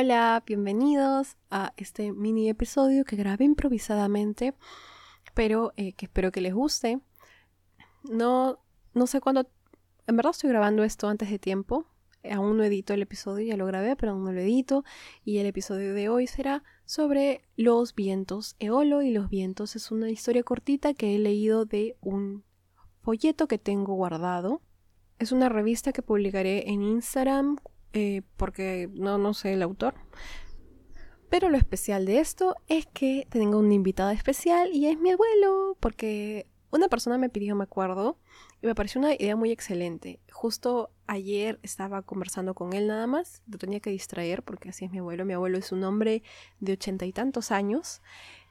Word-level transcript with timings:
Hola, 0.00 0.44
bienvenidos 0.46 1.36
a 1.50 1.74
este 1.76 2.12
mini 2.12 2.48
episodio 2.48 3.04
que 3.04 3.16
grabé 3.16 3.44
improvisadamente, 3.46 4.54
pero 5.34 5.72
eh, 5.76 5.92
que 5.94 6.06
espero 6.06 6.30
que 6.30 6.40
les 6.40 6.54
guste. 6.54 7.00
No, 8.04 8.60
no 8.94 9.06
sé 9.08 9.20
cuándo, 9.20 9.50
en 10.06 10.16
verdad 10.16 10.30
estoy 10.30 10.50
grabando 10.50 10.84
esto 10.84 11.08
antes 11.08 11.28
de 11.30 11.40
tiempo, 11.40 11.88
aún 12.30 12.58
no 12.58 12.62
edito 12.62 12.94
el 12.94 13.02
episodio, 13.02 13.44
ya 13.44 13.56
lo 13.56 13.66
grabé, 13.66 13.96
pero 13.96 14.12
aún 14.12 14.22
no 14.22 14.30
lo 14.30 14.40
edito, 14.40 14.84
y 15.24 15.38
el 15.38 15.46
episodio 15.46 15.92
de 15.94 16.08
hoy 16.08 16.28
será 16.28 16.62
sobre 16.84 17.42
los 17.56 17.96
vientos. 17.96 18.54
Eolo 18.60 19.02
y 19.02 19.10
los 19.10 19.28
vientos 19.28 19.74
es 19.74 19.90
una 19.90 20.10
historia 20.10 20.44
cortita 20.44 20.94
que 20.94 21.16
he 21.16 21.18
leído 21.18 21.64
de 21.64 21.96
un 22.00 22.44
folleto 23.02 23.48
que 23.48 23.58
tengo 23.58 23.94
guardado. 23.94 24.62
Es 25.18 25.32
una 25.32 25.48
revista 25.48 25.92
que 25.92 26.02
publicaré 26.02 26.70
en 26.70 26.82
Instagram 26.82 27.56
eh, 27.92 28.22
porque 28.36 28.88
no, 28.94 29.18
no 29.18 29.34
sé 29.34 29.54
el 29.54 29.62
autor. 29.62 29.94
Pero 31.30 31.50
lo 31.50 31.58
especial 31.58 32.06
de 32.06 32.20
esto 32.20 32.56
es 32.68 32.86
que 32.86 33.26
tengo 33.28 33.58
un 33.58 33.70
invitado 33.72 34.10
especial 34.10 34.70
y 34.72 34.86
es 34.86 34.98
mi 34.98 35.10
abuelo, 35.10 35.76
porque 35.78 36.46
una 36.70 36.88
persona 36.88 37.18
me 37.18 37.28
pidió, 37.28 37.54
me 37.54 37.64
acuerdo, 37.64 38.18
y 38.62 38.66
me 38.66 38.74
pareció 38.74 38.98
una 38.98 39.14
idea 39.14 39.36
muy 39.36 39.50
excelente. 39.50 40.20
Justo 40.32 40.90
ayer 41.06 41.58
estaba 41.62 42.02
conversando 42.02 42.54
con 42.54 42.72
él 42.72 42.86
nada 42.88 43.06
más, 43.06 43.42
lo 43.46 43.58
tenía 43.58 43.80
que 43.80 43.90
distraer 43.90 44.42
porque 44.42 44.70
así 44.70 44.84
es 44.84 44.90
mi 44.90 44.98
abuelo. 44.98 45.24
Mi 45.24 45.34
abuelo 45.34 45.58
es 45.58 45.70
un 45.72 45.84
hombre 45.84 46.22
de 46.60 46.72
ochenta 46.72 47.06
y 47.06 47.12
tantos 47.12 47.50
años, 47.50 48.02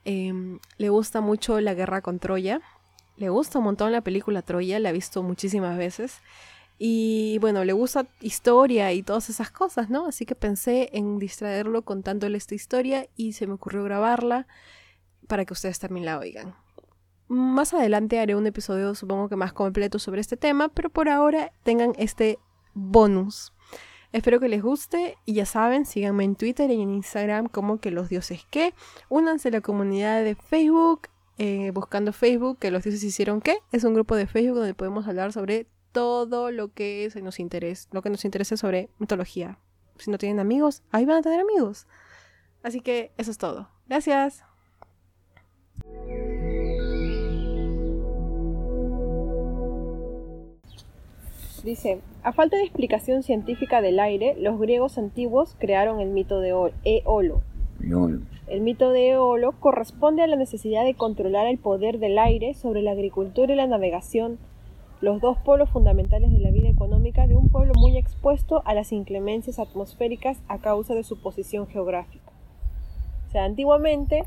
em, 0.06 0.59
le 0.78 0.90
gusta 0.90 1.22
mucho 1.22 1.59
la 1.62 1.73
guerra 1.73 2.02
con 2.02 2.19
Troya, 2.19 2.62
le 3.17 3.30
gusta 3.30 3.59
un 3.59 3.66
montón 3.66 3.92
la 3.92 4.02
película 4.02 4.44
Troya, 4.44 4.80
la 4.80 4.90
ha 4.90 4.92
visto 4.92 5.23
muchísimas 5.23 5.78
veces. 5.78 6.22
Y 6.80 7.38
bueno, 7.39 7.64
le 7.64 7.73
gusta 7.73 8.08
historia 8.22 8.94
y 8.94 9.02
todas 9.02 9.30
esas 9.30 9.50
cosas, 9.50 9.89
¿no? 9.89 10.06
Así 10.06 10.25
que 10.25 10.36
pensé 10.36 10.89
en 10.94 11.17
distraerlo 11.17 11.81
contándole 11.84 12.38
esta 12.38 12.56
historia 12.56 13.08
y 13.16 13.34
se 13.34 13.47
me 13.47 13.53
ocurrió 13.53 13.84
grabarla 13.84 14.47
para 15.28 15.45
que 15.45 15.53
ustedes 15.53 15.80
también 15.80 16.06
la 16.06 16.19
oigan. 16.19 16.56
Más 17.28 17.73
adelante 17.73 18.19
haré 18.19 18.36
un 18.36 18.47
episodio 18.47 18.95
supongo 18.95 19.28
que 19.28 19.36
más 19.36 19.53
completo 19.53 20.00
sobre 20.00 20.22
este 20.22 20.38
tema, 20.38 20.69
pero 20.69 20.89
por 20.89 21.09
ahora 21.09 21.52
tengan 21.64 21.94
este 21.97 22.39
bonus. 22.73 23.53
Espero 24.14 24.39
que 24.39 24.47
les 24.47 24.62
guste 24.62 25.17
y 25.25 25.34
ya 25.34 25.45
saben, 25.45 25.86
síganme 25.86 26.23
en 26.23 26.36
Twitter 26.36 26.72
y 26.72 26.81
en 26.81 26.94
Instagram 26.94 27.47
como 27.47 27.80
que 27.80 27.91
los 27.91 28.08
dioses 28.08 28.45
que. 28.50 28.73
Únanse 29.09 29.50
a 29.50 29.52
la 29.52 29.62
comunidad 29.62 30.23
de 30.23 30.36
Facebook, 30.36 31.09
eh, 31.38 31.72
buscando 31.72 32.14
Facebook, 32.14 32.59
que 32.59 32.72
los 32.72 32.84
dioses 32.84 33.03
hicieron 33.03 33.41
qué. 33.41 33.58
Es 33.73 33.84
un 33.84 33.94
grupo 33.94 34.16
de 34.16 34.28
Facebook 34.28 34.59
donde 34.59 34.73
podemos 34.73 35.08
hablar 35.08 35.34
sobre 35.34 35.67
todo 35.92 36.52
lo 36.52 36.74
que 36.74 37.12
nos 37.22 37.40
interesa, 37.40 37.88
lo 37.92 38.02
que 38.02 38.10
nos 38.10 38.26
interese 38.26 38.58
sobre 38.58 38.90
mitología. 39.00 39.60
Si 39.98 40.12
no 40.12 40.18
tienen 40.18 40.40
amigos, 40.40 40.84
ahí 40.92 41.06
van 41.06 41.18
a 41.18 41.22
tener 41.22 41.40
amigos. 41.40 41.88
Así 42.64 42.82
que 42.82 43.12
eso 43.18 43.32
es 43.32 43.38
todo. 43.38 43.70
Gracias. 43.88 44.44
Dice, 51.64 52.00
a 52.24 52.32
falta 52.32 52.56
de 52.56 52.64
explicación 52.64 53.24
científica 53.24 53.82
del 53.82 54.00
aire, 54.00 54.36
los 54.40 54.58
griegos 54.60 54.98
antiguos 54.98 55.56
crearon 55.60 56.00
el 56.00 56.10
mito 56.10 56.40
de 56.40 56.72
Eolo. 56.86 57.42
El 58.48 58.62
mito 58.62 58.92
de 58.92 59.10
Eolo 59.10 59.52
corresponde 59.60 60.22
a 60.22 60.28
la 60.28 60.38
necesidad 60.38 60.86
de 60.86 60.94
controlar 60.94 61.47
el 61.47 61.58
poder 61.58 62.00
del 62.00 62.20
aire 62.20 62.53
sobre 62.53 62.81
la 62.81 62.92
agricultura 62.92 63.52
y 63.52 63.58
la 63.58 63.68
navegación 63.68 64.40
los 65.00 65.22
dos 65.22 65.38
polos 65.38 65.69
fundamentales 65.69 66.31
de 66.31 66.40
la 66.40 66.52
vida 66.52 66.69
económica 66.69 67.28
de 67.28 67.35
un 67.35 67.50
pueblo 67.50 67.74
muy 67.75 67.97
expuesto 67.97 68.63
a 68.66 68.74
las 68.74 68.91
inclemencias 68.91 69.59
atmosféricas 69.59 70.40
a 70.47 70.58
causa 70.58 70.96
de 70.96 71.03
su 71.03 71.22
posición 71.22 71.68
geográfica. 71.68 72.31
O 73.28 73.31
sea, 73.31 73.44
antiguamente 73.44 74.24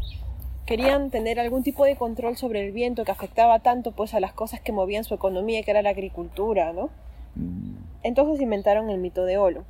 querían 0.66 1.10
tener 1.10 1.41
algún 1.41 1.64
tipo 1.64 1.84
de 1.84 1.97
control 1.97 2.36
sobre 2.36 2.64
el 2.64 2.72
viento 2.72 3.04
que 3.04 3.10
afectaba 3.10 3.58
tanto 3.58 3.91
pues 3.91 4.14
a 4.14 4.20
las 4.20 4.32
cosas 4.32 4.60
que 4.60 4.72
movían 4.72 5.03
su 5.03 5.14
economía, 5.14 5.62
que 5.62 5.72
era 5.72 5.82
la 5.82 5.91
agricultura, 5.91 6.72
¿no? 6.72 6.91
Mm. 7.34 7.75
Entonces 8.04 8.41
inventaron 8.41 8.88
el 8.91 8.98
mito 8.98 9.25
de 9.25 9.38
Olo. 9.38 9.64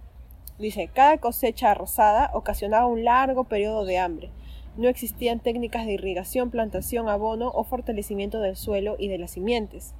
Dice, 0.58 0.90
cada 0.92 1.16
cosecha 1.16 1.70
arrasada 1.70 2.30
ocasionaba 2.34 2.86
un 2.86 3.04
largo 3.04 3.44
periodo 3.44 3.86
de 3.86 3.96
hambre. 3.96 4.30
No 4.76 4.88
existían 4.88 5.40
técnicas 5.40 5.86
de 5.86 5.94
irrigación, 5.94 6.50
plantación, 6.50 7.08
abono 7.08 7.48
o 7.48 7.64
fortalecimiento 7.64 8.40
del 8.40 8.56
suelo 8.56 8.96
y 8.98 9.08
de 9.08 9.16
las 9.16 9.30
simientes. 9.30 9.94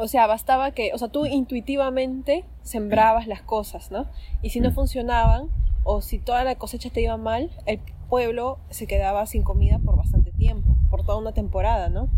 O 0.00 0.06
sea, 0.06 0.28
bastaba 0.28 0.70
que, 0.70 0.92
o 0.94 0.98
sea, 0.98 1.08
tú 1.08 1.26
intuitivamente 1.26 2.44
sembrabas 2.62 3.26
las 3.26 3.42
cosas, 3.42 3.90
¿no? 3.90 4.06
Y 4.42 4.50
si 4.50 4.60
no 4.60 4.70
funcionaban, 4.70 5.48
o 5.82 6.02
si 6.02 6.20
toda 6.20 6.44
la 6.44 6.54
cosecha 6.54 6.88
te 6.88 7.00
iba 7.00 7.16
mal, 7.16 7.50
el 7.66 7.80
pueblo 8.08 8.60
se 8.70 8.86
quedaba 8.86 9.26
sin 9.26 9.42
comida 9.42 9.80
por 9.80 9.96
bastante 9.96 10.30
tiempo, 10.30 10.76
por 10.88 11.04
toda 11.04 11.18
una 11.18 11.32
temporada, 11.32 11.88
¿no? 11.88 12.08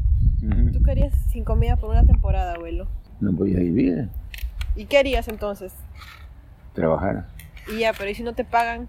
¿Tú 0.73 0.83
querías 0.83 1.15
sin 1.31 1.43
comida 1.45 1.77
por 1.77 1.89
una 1.89 2.05
temporada, 2.05 2.55
abuelo? 2.55 2.87
No 3.19 3.35
podía 3.35 3.61
vivir. 3.61 4.11
¿Y 4.77 4.85
qué 4.85 4.99
harías 4.99 5.29
entonces? 5.29 5.75
Trabajar. 6.75 7.29
Y 7.75 7.81
ya, 7.81 7.95
pero 7.97 8.11
¿y 8.11 8.15
si 8.15 8.23
no 8.23 8.35
te 8.35 8.45
pagan? 8.45 8.89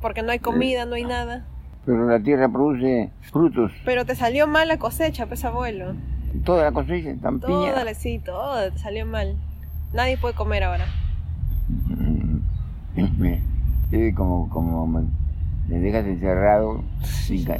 Porque 0.00 0.22
no 0.22 0.32
hay 0.32 0.40
comida, 0.40 0.86
no 0.86 0.96
hay 0.96 1.04
nada. 1.04 1.46
Pero 1.86 2.04
la 2.06 2.20
tierra 2.20 2.48
produce 2.48 3.10
frutos. 3.30 3.70
Pero 3.84 4.04
te 4.04 4.16
salió 4.16 4.48
mal 4.48 4.66
la 4.66 4.78
cosecha, 4.78 5.26
pues 5.26 5.44
abuelo. 5.44 5.94
Toda 6.44 6.64
la 6.64 6.72
cosecha, 6.72 7.14
tan 7.20 7.40
Toda, 7.40 7.94
sí, 7.94 8.18
todo 8.18 8.70
te 8.70 8.78
salió 8.78 9.06
mal. 9.06 9.36
Nadie 9.92 10.18
puede 10.18 10.34
comer 10.34 10.64
ahora. 10.64 10.86
Es 13.90 14.14
como, 14.14 14.48
como 14.50 14.86
me, 14.86 15.04
dejas 15.68 16.04
encerrado 16.06 16.82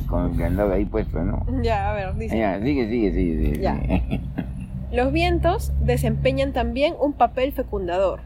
con 0.07 0.31
el 0.31 0.39
candado 0.39 0.73
ahí 0.73 0.85
puesto, 0.85 1.23
¿no? 1.23 1.47
Ya, 1.63 1.91
a 1.91 1.95
ver, 1.95 2.15
dice. 2.17 2.39
Ya, 2.39 2.61
sigue, 2.61 2.89
sigue, 2.89 3.13
sigue. 3.13 3.61
Ya. 3.61 3.81
Los 4.93 5.13
vientos 5.13 5.73
desempeñan 5.81 6.53
también 6.53 6.95
un 6.99 7.13
papel 7.13 7.53
fecundador. 7.53 8.21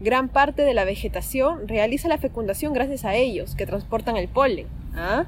Gran 0.00 0.28
parte 0.28 0.62
de 0.62 0.72
la 0.72 0.84
vegetación 0.84 1.68
realiza 1.68 2.08
la 2.08 2.18
fecundación 2.18 2.72
gracias 2.72 3.04
a 3.04 3.14
ellos, 3.14 3.54
que 3.54 3.66
transportan 3.66 4.16
el 4.16 4.28
polen. 4.28 4.66
¿Ah? 4.94 5.24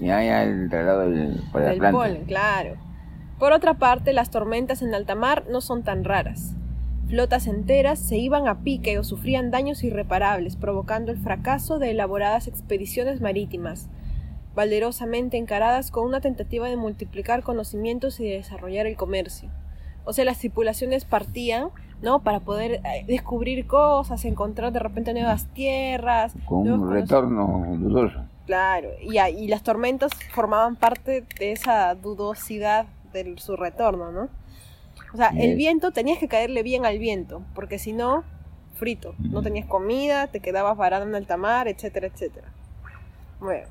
Ya, 0.00 0.22
ya, 0.24 0.42
el 0.42 0.68
traslado 0.70 1.10
del, 1.10 1.40
polen, 1.92 2.24
claro. 2.24 2.76
Por 3.40 3.54
otra 3.54 3.72
parte, 3.72 4.12
las 4.12 4.28
tormentas 4.28 4.82
en 4.82 4.94
alta 4.94 5.14
mar 5.14 5.46
no 5.48 5.62
son 5.62 5.82
tan 5.82 6.04
raras. 6.04 6.54
Flotas 7.08 7.46
enteras 7.46 7.98
se 7.98 8.18
iban 8.18 8.46
a 8.46 8.58
pique 8.58 8.98
o 8.98 9.02
sufrían 9.02 9.50
daños 9.50 9.82
irreparables, 9.82 10.56
provocando 10.56 11.10
el 11.10 11.16
fracaso 11.16 11.78
de 11.78 11.92
elaboradas 11.92 12.48
expediciones 12.48 13.22
marítimas, 13.22 13.88
valerosamente 14.54 15.38
encaradas 15.38 15.90
con 15.90 16.04
una 16.04 16.20
tentativa 16.20 16.68
de 16.68 16.76
multiplicar 16.76 17.42
conocimientos 17.42 18.20
y 18.20 18.28
de 18.28 18.36
desarrollar 18.36 18.86
el 18.86 18.98
comercio. 18.98 19.48
O 20.04 20.12
sea, 20.12 20.26
las 20.26 20.38
tripulaciones 20.38 21.06
partían, 21.06 21.70
¿no? 22.02 22.20
Para 22.20 22.40
poder 22.40 22.82
eh, 22.84 23.04
descubrir 23.06 23.66
cosas, 23.66 24.26
encontrar 24.26 24.70
de 24.70 24.80
repente 24.80 25.14
nuevas 25.14 25.46
tierras. 25.54 26.34
Con 26.44 26.70
un 26.70 26.92
retorno 26.92 27.64
dudoso. 27.78 28.20
Claro, 28.44 28.90
y, 29.00 29.18
y 29.18 29.48
las 29.48 29.62
tormentas 29.62 30.12
formaban 30.30 30.76
parte 30.76 31.24
de 31.38 31.52
esa 31.52 31.94
dudosidad 31.94 32.84
de 33.12 33.34
su 33.38 33.56
retorno, 33.56 34.10
¿no? 34.12 34.28
O 35.12 35.16
sea, 35.16 35.32
el 35.36 35.56
viento 35.56 35.90
tenías 35.90 36.18
que 36.18 36.28
caerle 36.28 36.62
bien 36.62 36.86
al 36.86 36.98
viento, 36.98 37.42
porque 37.54 37.78
si 37.78 37.92
no, 37.92 38.22
frito, 38.74 39.14
no 39.18 39.42
tenías 39.42 39.66
comida, 39.66 40.28
te 40.28 40.40
quedabas 40.40 40.76
varado 40.76 41.04
en 41.04 41.14
alta 41.14 41.36
mar, 41.36 41.68
etcétera, 41.68 42.06
etcétera. 42.06 42.52
Bueno, 43.40 43.66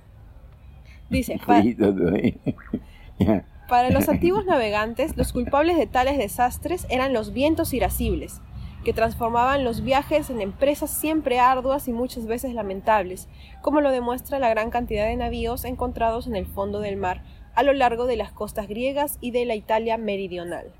dice, 1.10 1.40
para, 1.46 1.64
para 3.70 3.90
los 3.90 4.10
antiguos 4.10 4.46
navegantes, 4.46 5.16
los 5.16 5.32
culpables 5.32 5.78
de 5.78 5.88
tales 5.88 6.18
desastres 6.18 6.86
eran 6.90 7.14
los 7.14 7.32
vientos 7.32 7.74
irascibles, 7.74 8.42
que 8.84 8.94
transformaban 8.94 9.64
los 9.64 9.82
viajes 9.82 10.30
en 10.30 10.42
empresas 10.42 10.90
siempre 10.90 11.40
arduas 11.40 11.88
y 11.88 11.94
muchas 11.94 12.26
veces 12.26 12.54
lamentables, 12.54 13.30
como 13.62 13.82
lo 13.82 13.92
demuestra 13.92 14.40
la 14.40 14.50
gran 14.50 14.72
cantidad 14.72 15.06
de 15.06 15.16
navíos 15.16 15.64
encontrados 15.66 16.28
en 16.28 16.36
el 16.36 16.46
fondo 16.46 16.80
del 16.80 16.98
mar 16.98 17.24
a 17.60 17.64
lo 17.64 17.74
largo 17.74 18.06
de 18.06 18.16
las 18.16 18.32
costas 18.32 18.70
griegas 18.70 19.18
y 19.20 19.32
de 19.32 19.44
la 19.44 19.54
Italia 19.54 19.98
meridional. 19.98 20.72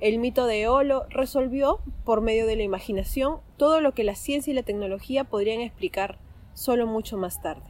El 0.00 0.18
mito 0.18 0.46
de 0.46 0.62
Eolo 0.62 1.04
resolvió, 1.10 1.78
por 2.06 2.22
medio 2.22 2.46
de 2.46 2.56
la 2.56 2.62
imaginación, 2.62 3.40
todo 3.58 3.82
lo 3.82 3.92
que 3.92 4.02
la 4.02 4.14
ciencia 4.14 4.50
y 4.50 4.54
la 4.54 4.62
tecnología 4.62 5.24
podrían 5.24 5.60
explicar 5.60 6.16
solo 6.54 6.86
mucho 6.86 7.18
más 7.18 7.42
tarde. 7.42 7.68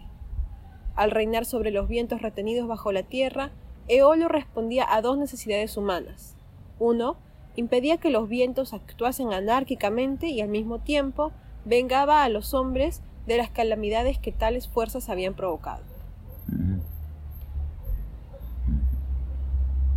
Al 0.94 1.11
reinar 1.11 1.44
sobre 1.44 1.72
los 1.72 1.88
vientos 1.88 2.22
retenidos 2.22 2.69
bajo 2.69 2.93
la 2.93 3.02
tierra, 3.02 3.50
Eolo 3.88 4.28
respondía 4.28 4.87
a 4.88 5.02
dos 5.02 5.19
necesidades 5.19 5.76
humanas. 5.76 6.37
Uno, 6.78 7.16
impedía 7.56 7.96
que 7.96 8.11
los 8.11 8.28
vientos 8.28 8.75
actuasen 8.75 9.32
anárquicamente 9.32 10.28
y 10.28 10.40
al 10.40 10.50
mismo 10.50 10.78
tiempo 10.78 11.32
vengaba 11.64 12.22
a 12.22 12.28
los 12.28 12.55
hombres 12.55 13.02
de 13.26 13.38
las 13.38 13.50
calamidades 13.50 14.20
que 14.20 14.31
tales 14.31 14.69
fuerzas 14.69 15.08
habían 15.08 15.34
provocado. 15.34 15.82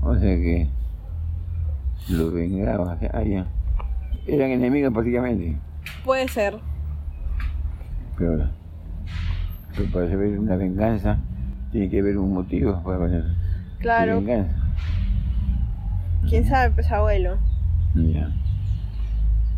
O 0.07 0.15
sea 0.17 0.35
que 0.37 0.69
lo 2.07 2.31
vengaba 2.31 2.97
allá. 3.11 3.45
Eran 4.25 4.51
enemigos 4.51 4.93
prácticamente. 4.93 5.57
Puede 6.05 6.29
ser. 6.29 6.57
Pero 8.17 8.47
Pero 9.75 9.91
para 9.91 10.09
saber 10.09 10.39
una 10.39 10.55
venganza, 10.55 11.17
tiene 11.73 11.89
que 11.89 11.99
haber 11.99 12.17
un 12.17 12.33
motivo 12.33 12.81
para 12.83 13.05
de 13.07 13.21
Claro, 13.79 14.21
venganza. 14.21 14.55
quién 16.29 16.45
sabe, 16.45 16.73
pues 16.73 16.89
abuelo. 16.89 17.37
Ya. 17.93 18.31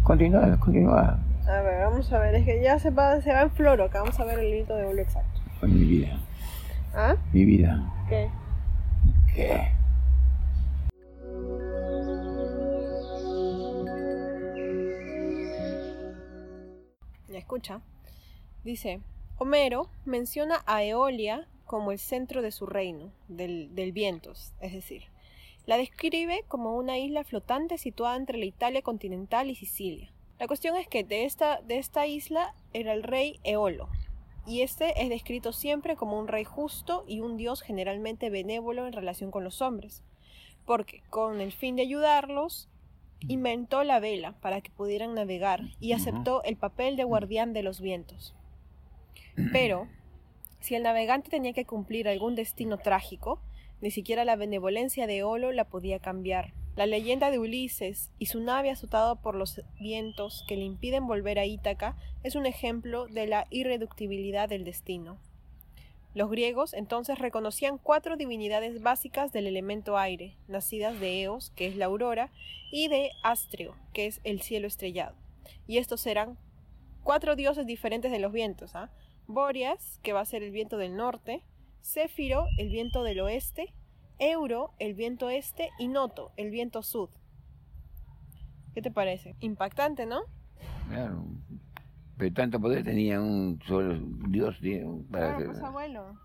Continúa, 0.01 0.59
continúa 0.59 1.19
A 1.47 1.61
ver, 1.61 1.85
vamos 1.85 2.11
a 2.11 2.19
ver, 2.19 2.33
es 2.33 2.45
que 2.45 2.63
ya 2.63 2.79
se 2.79 2.89
va, 2.89 3.21
se 3.21 3.31
va 3.31 3.43
en 3.43 3.51
flor 3.51 3.81
acá, 3.83 3.99
vamos 3.99 4.19
a 4.19 4.25
ver 4.25 4.39
el 4.39 4.49
grito 4.49 4.75
de 4.75 4.85
vuelo 4.85 5.01
exacto. 5.03 5.41
con 5.59 5.71
mi 5.71 5.85
vida. 5.85 6.17
¿Ah? 6.95 7.15
Mi 7.33 7.45
vida. 7.45 7.83
¿Qué? 8.09 8.29
¿Qué? 9.35 9.78
Escucha. 17.49 17.81
Dice, 18.63 19.01
Homero 19.39 19.89
menciona 20.05 20.61
a 20.67 20.83
Eolia 20.83 21.47
como 21.65 21.91
el 21.91 21.97
centro 21.97 22.43
de 22.43 22.51
su 22.51 22.67
reino, 22.67 23.11
del, 23.27 23.73
del 23.73 23.91
vientos, 23.91 24.53
es 24.61 24.71
decir, 24.71 25.05
la 25.65 25.77
describe 25.77 26.43
como 26.47 26.77
una 26.77 26.99
isla 26.99 27.23
flotante 27.23 27.79
situada 27.79 28.17
entre 28.17 28.37
la 28.37 28.45
Italia 28.45 28.83
continental 28.83 29.49
y 29.49 29.55
Sicilia. 29.55 30.11
La 30.37 30.45
cuestión 30.45 30.77
es 30.77 30.87
que 30.87 31.03
de 31.03 31.25
esta, 31.25 31.59
de 31.61 31.79
esta 31.79 32.05
isla 32.05 32.53
era 32.73 32.93
el 32.93 33.01
rey 33.01 33.39
Eolo, 33.43 33.89
y 34.45 34.61
este 34.61 35.01
es 35.01 35.09
descrito 35.09 35.51
siempre 35.51 35.95
como 35.95 36.19
un 36.19 36.27
rey 36.27 36.43
justo 36.43 37.03
y 37.07 37.19
un 37.19 37.35
dios 37.35 37.63
generalmente 37.63 38.29
benévolo 38.29 38.85
en 38.85 38.93
relación 38.93 39.31
con 39.31 39.43
los 39.43 39.63
hombres, 39.63 40.03
porque 40.67 41.01
con 41.09 41.41
el 41.41 41.51
fin 41.51 41.75
de 41.75 41.81
ayudarlos, 41.81 42.69
inventó 43.27 43.83
la 43.83 43.99
vela 43.99 44.33
para 44.39 44.61
que 44.61 44.71
pudieran 44.71 45.13
navegar 45.13 45.61
y 45.79 45.93
aceptó 45.93 46.43
el 46.43 46.55
papel 46.55 46.95
de 46.95 47.03
guardián 47.03 47.53
de 47.53 47.63
los 47.63 47.81
vientos. 47.81 48.35
Pero, 49.51 49.87
si 50.59 50.75
el 50.75 50.83
navegante 50.83 51.29
tenía 51.29 51.53
que 51.53 51.65
cumplir 51.65 52.07
algún 52.07 52.35
destino 52.35 52.77
trágico, 52.77 53.41
ni 53.81 53.91
siquiera 53.91 54.25
la 54.25 54.35
benevolencia 54.35 55.07
de 55.07 55.23
Olo 55.23 55.51
la 55.51 55.65
podía 55.65 55.99
cambiar. 55.99 56.53
La 56.75 56.85
leyenda 56.85 57.31
de 57.31 57.39
Ulises 57.39 58.09
y 58.19 58.27
su 58.27 58.39
nave 58.41 58.69
azotada 58.69 59.15
por 59.15 59.35
los 59.35 59.61
vientos 59.79 60.45
que 60.47 60.55
le 60.55 60.63
impiden 60.63 61.07
volver 61.07 61.39
a 61.39 61.45
Ítaca 61.45 61.97
es 62.23 62.35
un 62.35 62.45
ejemplo 62.45 63.07
de 63.07 63.27
la 63.27 63.47
irreductibilidad 63.49 64.47
del 64.47 64.63
destino. 64.63 65.17
Los 66.13 66.29
griegos 66.29 66.73
entonces 66.73 67.19
reconocían 67.19 67.77
cuatro 67.77 68.17
divinidades 68.17 68.81
básicas 68.81 69.31
del 69.31 69.47
elemento 69.47 69.97
aire, 69.97 70.35
nacidas 70.47 70.99
de 70.99 71.21
Eos, 71.21 71.51
que 71.55 71.67
es 71.67 71.75
la 71.75 71.85
aurora, 71.85 72.31
y 72.71 72.87
de 72.87 73.11
Astreo, 73.23 73.75
que 73.93 74.07
es 74.07 74.19
el 74.23 74.41
cielo 74.41 74.67
estrellado. 74.67 75.15
Y 75.67 75.77
estos 75.77 76.05
eran 76.07 76.37
cuatro 77.03 77.35
dioses 77.35 77.65
diferentes 77.65 78.11
de 78.11 78.19
los 78.19 78.31
vientos, 78.31 78.75
¿ah? 78.75 78.91
Boreas, 79.27 79.99
que 80.01 80.13
va 80.13 80.21
a 80.21 80.25
ser 80.25 80.41
el 80.41 80.51
viento 80.51 80.77
del 80.77 80.95
norte, 80.95 81.43
Céfiro, 81.81 82.45
el 82.57 82.69
viento 82.69 83.03
del 83.03 83.19
oeste, 83.19 83.73
Euro, 84.17 84.73
el 84.79 84.95
viento 84.95 85.29
este, 85.29 85.69
y 85.77 85.87
Noto, 85.87 86.31
el 86.35 86.49
viento 86.49 86.81
sud. 86.81 87.09
¿Qué 88.73 88.81
te 88.81 88.91
parece? 88.91 89.35
Impactante, 89.39 90.05
¿no? 90.05 90.21
Claro. 90.89 91.25
Pero 92.19 92.33
tanto 92.33 92.59
poder 92.59 92.83
tenía 92.83 93.19
un 93.19 93.59
solo 93.65 93.97
Dios 94.29 94.57
para 95.09 95.25
Claro, 95.25 95.35
hacer. 95.37 95.47
pues 95.47 95.63
abuelo. 95.63 96.19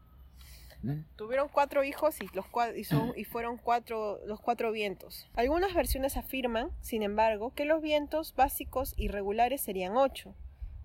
¿no? 0.83 1.03
Tuvieron 1.17 1.49
cuatro 1.49 1.83
hijos 1.83 2.21
y, 2.21 2.29
los 2.35 2.45
cua- 2.47 2.77
y, 2.77 2.85
son- 2.85 3.15
y 3.17 3.25
fueron 3.25 3.57
cuatro, 3.57 4.19
los 4.27 4.39
cuatro 4.41 4.71
vientos. 4.73 5.27
Algunas 5.35 5.73
versiones 5.73 6.19
afirman, 6.19 6.69
sin 6.83 7.03
embargo, 7.03 7.55
que 7.55 7.65
los 7.65 7.81
vientos 7.81 8.35
básicos 8.37 8.93
y 8.99 9.09
regulares 9.09 9.63
serían 9.63 9.97
ocho. 9.97 10.35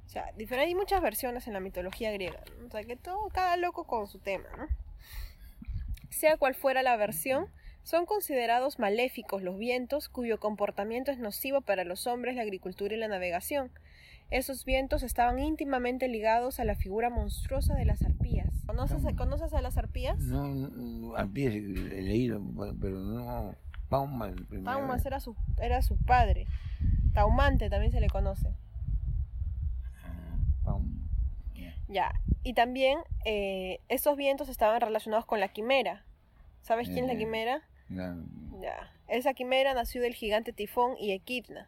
O 0.06 0.10
sea, 0.10 0.32
hay 0.60 0.76
muchas 0.76 1.02
versiones 1.02 1.48
en 1.48 1.54
la 1.54 1.60
mitología 1.60 2.12
griega. 2.12 2.40
¿no? 2.62 2.68
O 2.68 2.72
sea, 2.72 2.84
que 2.84 2.96
todo, 2.96 3.28
cada 3.34 3.58
loco 3.58 3.84
con 3.86 4.08
su 4.08 4.20
tema, 4.20 4.46
¿no? 4.58 4.68
Sea 6.12 6.38
cual 6.38 6.56
fuera 6.56 6.82
la 6.84 6.96
versión, 6.96 7.48
son 7.84 8.06
considerados 8.06 8.80
maléficos 8.80 9.42
los 9.42 9.58
vientos 9.58 10.08
cuyo 10.08 10.40
comportamiento 10.40 11.12
es 11.12 11.18
nocivo 11.20 11.62
para 11.62 11.84
los 11.84 12.08
hombres, 12.08 12.36
la 12.36 12.44
agricultura 12.44 12.94
y 12.96 12.98
la 13.00 13.08
navegación. 13.08 13.72
Esos 14.32 14.64
vientos 14.64 15.02
estaban 15.02 15.40
íntimamente 15.40 16.08
ligados 16.08 16.60
a 16.60 16.64
la 16.66 16.76
figura 16.76 17.10
monstruosa 17.10 17.74
de 17.74 17.86
las 17.86 18.04
arpías. 18.04 18.48
¿Conoces, 18.68 19.04
¿conoces 19.16 19.54
a 19.54 19.62
las 19.62 19.78
arpías? 19.78 20.20
No, 20.20 20.48
no, 20.48 21.34
pie 21.34 21.48
he 21.48 22.02
leído, 22.04 22.40
pero 22.80 23.00
no. 23.00 23.56
Pauma, 23.90 24.28
el 24.28 24.46
primero. 24.46 24.72
Taumas 24.78 25.04
era 25.06 25.20
su, 25.20 25.36
era 25.58 25.82
su 25.82 25.98
padre. 25.98 26.46
Taumante 27.14 27.72
también 27.72 27.92
se 27.92 28.00
le 28.00 28.08
conoce. 28.08 28.54
Ah. 30.04 30.78
Ya. 31.56 31.74
Ya. 31.88 32.12
Y 32.44 32.54
también 32.54 33.00
eh, 33.26 33.80
esos 33.90 34.16
vientos 34.16 34.48
estaban 34.48 34.80
relacionados 34.80 35.26
con 35.26 35.40
la 35.40 35.48
quimera. 35.48 36.06
¿Sabes 36.62 36.88
quién 36.88 37.06
es 37.06 37.08
la 37.08 37.14
Eh. 37.14 37.18
quimera? 37.18 37.64
Ya. 37.90 38.92
Esa 39.08 39.34
quimera 39.34 39.74
nació 39.74 40.02
del 40.04 40.14
gigante 40.14 40.54
Tifón 40.54 40.96
y 41.00 41.12
Equidna. 41.12 41.68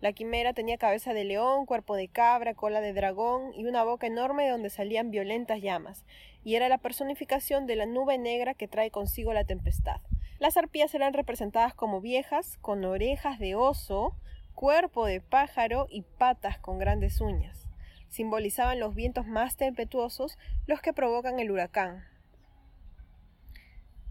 La 0.00 0.14
quimera 0.14 0.54
tenía 0.54 0.78
cabeza 0.78 1.12
de 1.12 1.24
león, 1.24 1.66
cuerpo 1.66 1.94
de 1.94 2.08
cabra, 2.08 2.54
cola 2.54 2.80
de 2.80 2.94
dragón 2.94 3.52
y 3.54 3.66
una 3.66 3.84
boca 3.84 4.06
enorme 4.06 4.44
de 4.44 4.50
donde 4.50 4.70
salían 4.70 5.10
violentas 5.10 5.60
llamas, 5.60 6.06
y 6.42 6.54
era 6.54 6.70
la 6.70 6.78
personificación 6.78 7.66
de 7.66 7.76
la 7.76 7.84
nube 7.84 8.16
negra 8.16 8.54
que 8.54 8.66
trae 8.66 8.90
consigo 8.90 9.34
la 9.34 9.44
tempestad. 9.44 10.00
Las 10.38 10.56
arpías 10.56 10.94
eran 10.94 11.12
representadas 11.12 11.74
como 11.74 12.00
viejas, 12.00 12.56
con 12.62 12.82
orejas 12.86 13.38
de 13.38 13.54
oso, 13.54 14.14
cuerpo 14.54 15.04
de 15.04 15.20
pájaro 15.20 15.86
y 15.90 16.00
patas 16.00 16.58
con 16.58 16.78
grandes 16.78 17.20
uñas. 17.20 17.68
Simbolizaban 18.08 18.80
los 18.80 18.94
vientos 18.94 19.26
más 19.26 19.56
tempestuosos, 19.56 20.38
los 20.66 20.80
que 20.80 20.94
provocan 20.94 21.40
el 21.40 21.50
huracán. 21.50 22.09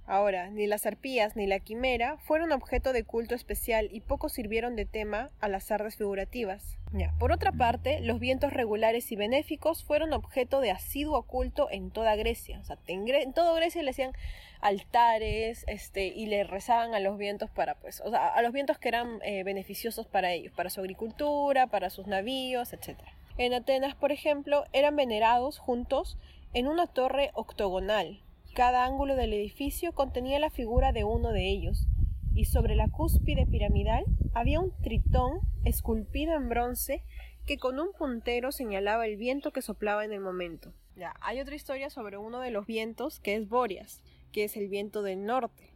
Ahora, 0.09 0.49
ni 0.49 0.65
las 0.65 0.87
arpías 0.87 1.35
ni 1.35 1.45
la 1.45 1.59
quimera 1.59 2.17
fueron 2.17 2.51
objeto 2.51 2.93
de 2.93 3.03
culto 3.03 3.35
especial 3.35 3.89
y 3.91 4.01
poco 4.01 4.27
sirvieron 4.27 4.75
de 4.75 4.85
tema 4.85 5.29
a 5.39 5.47
las 5.47 5.69
artes 5.69 5.97
figurativas. 5.97 6.79
Por 7.19 7.31
otra 7.31 7.51
parte, 7.51 7.99
los 8.01 8.19
vientos 8.19 8.51
regulares 8.51 9.11
y 9.11 9.15
benéficos 9.15 9.83
fueron 9.83 10.13
objeto 10.13 10.61
de 10.61 10.71
asiduo 10.71 11.21
culto 11.21 11.67
en 11.69 11.91
toda 11.91 12.15
Grecia. 12.15 12.59
O 12.59 12.63
sea, 12.63 12.79
en 12.87 13.33
toda 13.33 13.53
Grecia 13.53 13.83
le 13.83 13.91
hacían 13.91 14.13
altares 14.61 15.63
este, 15.67 16.07
y 16.07 16.25
le 16.25 16.43
rezaban 16.43 16.95
a 16.95 16.99
los 16.99 17.19
vientos 17.19 17.51
para, 17.51 17.75
pues, 17.75 18.01
o 18.01 18.09
sea, 18.09 18.29
a 18.29 18.41
los 18.41 18.51
vientos 18.51 18.79
que 18.79 18.87
eran 18.87 19.19
eh, 19.21 19.43
beneficiosos 19.43 20.07
para 20.07 20.31
ellos, 20.31 20.51
para 20.55 20.71
su 20.71 20.79
agricultura, 20.79 21.67
para 21.67 21.91
sus 21.91 22.07
navíos, 22.07 22.73
etc. 22.73 22.97
En 23.37 23.53
Atenas, 23.53 23.93
por 23.93 24.11
ejemplo, 24.11 24.65
eran 24.73 24.95
venerados 24.95 25.59
juntos 25.59 26.17
en 26.55 26.67
una 26.67 26.87
torre 26.87 27.29
octogonal. 27.35 28.23
Cada 28.55 28.85
ángulo 28.85 29.15
del 29.15 29.33
edificio 29.33 29.93
contenía 29.93 30.39
la 30.39 30.49
figura 30.49 30.91
de 30.91 31.03
uno 31.03 31.31
de 31.31 31.49
ellos, 31.49 31.87
y 32.33 32.45
sobre 32.45 32.75
la 32.75 32.87
cúspide 32.87 33.45
piramidal 33.45 34.05
había 34.33 34.59
un 34.59 34.71
tritón 34.81 35.39
esculpido 35.65 36.33
en 36.35 36.49
bronce 36.49 37.03
que 37.45 37.57
con 37.57 37.79
un 37.79 37.91
puntero 37.97 38.51
señalaba 38.51 39.07
el 39.07 39.17
viento 39.17 39.51
que 39.51 39.61
soplaba 39.61 40.05
en 40.05 40.13
el 40.13 40.19
momento. 40.19 40.73
Ya, 40.95 41.13
hay 41.21 41.39
otra 41.39 41.55
historia 41.55 41.89
sobre 41.89 42.17
uno 42.17 42.39
de 42.39 42.51
los 42.51 42.65
vientos 42.65 43.19
que 43.19 43.35
es 43.35 43.47
Boreas, 43.47 44.03
que 44.31 44.43
es 44.43 44.57
el 44.57 44.67
viento 44.67 45.01
del 45.01 45.25
norte. 45.25 45.71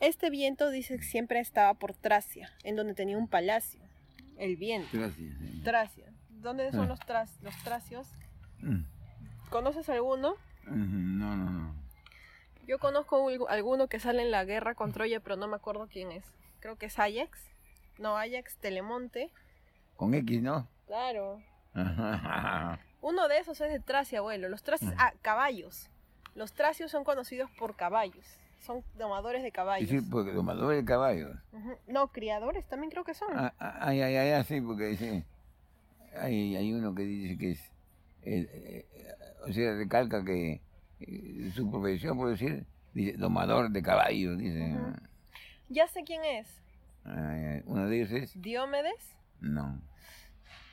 Este 0.00 0.30
viento 0.30 0.70
dice 0.70 0.96
que 0.96 1.02
siempre 1.04 1.40
estaba 1.40 1.74
por 1.74 1.94
Tracia, 1.94 2.50
en 2.62 2.76
donde 2.76 2.94
tenía 2.94 3.18
un 3.18 3.28
palacio. 3.28 3.80
El 4.38 4.56
viento. 4.56 4.88
Gracias. 4.92 5.34
sí. 5.38 5.60
Tracia. 5.64 6.12
¿Dónde 6.30 6.70
son 6.70 6.82
Ah. 6.82 6.86
los, 6.88 7.00
tras- 7.00 7.40
los 7.42 7.56
tracios? 7.64 8.06
Mm. 8.60 8.84
¿Conoces 9.50 9.88
alguno? 9.88 10.34
No, 10.66 11.36
no, 11.36 11.50
no. 11.50 11.85
Yo 12.66 12.78
conozco 12.78 13.22
un- 13.22 13.46
alguno 13.48 13.88
que 13.88 14.00
sale 14.00 14.22
en 14.22 14.30
la 14.30 14.44
guerra 14.44 14.74
con 14.74 14.92
Troya, 14.92 15.20
pero 15.20 15.36
no 15.36 15.46
me 15.48 15.56
acuerdo 15.56 15.88
quién 15.90 16.10
es. 16.12 16.24
Creo 16.60 16.76
que 16.76 16.86
es 16.86 16.98
Ajax. 16.98 17.38
No, 17.98 18.16
Ajax 18.16 18.56
Telemonte. 18.56 19.30
Con 19.96 20.14
X, 20.14 20.42
¿no? 20.42 20.66
Claro. 20.86 21.40
Ajá. 21.74 22.80
Uno 23.02 23.28
de 23.28 23.38
esos 23.38 23.60
es 23.60 23.70
de 23.70 23.80
Tracia, 23.80 24.18
abuelo. 24.18 24.48
Los 24.48 24.62
tracios. 24.62 24.92
Mm. 24.92 24.98
Ah, 24.98 25.12
caballos. 25.22 25.88
Los 26.34 26.52
tracios 26.54 26.90
son 26.90 27.04
conocidos 27.04 27.50
por 27.58 27.76
caballos. 27.76 28.26
Son 28.60 28.82
domadores 28.98 29.42
de 29.42 29.52
caballos. 29.52 29.88
decir, 29.88 30.08
porque 30.10 30.32
domador 30.32 30.74
de 30.74 30.84
caballos. 30.84 31.36
No, 31.86 32.08
criadores 32.08 32.66
también 32.68 32.90
creo 32.90 33.04
que 33.04 33.14
son. 33.14 33.28
Ah, 33.32 33.54
ah, 33.60 33.76
Ay, 33.80 34.00
ay, 34.02 34.16
ay, 34.16 34.44
sí, 34.44 34.60
porque 34.60 34.86
dice. 34.86 35.24
Hay, 36.18 36.56
hay 36.56 36.72
uno 36.72 36.94
que 36.94 37.02
dice 37.02 37.38
que 37.38 37.50
es. 37.52 37.60
eh, 38.22 38.48
eh, 38.50 38.86
o 39.46 39.52
sea, 39.52 39.74
recalca 39.76 40.24
que 40.24 40.52
eh, 40.54 40.60
su 41.54 41.70
profesión, 41.70 42.16
por 42.16 42.30
decir, 42.30 42.64
dice 42.94 43.16
domador 43.16 43.70
de 43.70 43.82
caballos, 43.82 44.38
dice. 44.38 44.72
Ujú. 44.72 44.92
Ya 45.68 45.86
sé 45.88 46.02
quién 46.04 46.24
es. 46.24 46.62
Ay, 47.04 47.62
uno 47.66 47.86
de 47.88 47.96
ellos 47.96 48.10
es. 48.12 48.40
Diomedes. 48.40 49.16
No. 49.40 49.80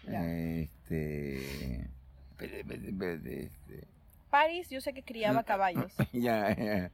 Ya. 0.08 0.26
Este. 0.26 1.90
Espérate, 2.32 2.60
espérate, 2.62 2.90
espérate, 2.90 3.44
este. 3.44 3.88
Paris, 4.30 4.70
yo 4.70 4.82
sé 4.82 4.94
que 4.94 5.04
criaba 5.04 5.44
caballos. 5.46 5.94
ya, 6.14 6.56
ya. 6.56 6.92